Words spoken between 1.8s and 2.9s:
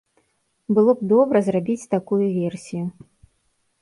такую версію.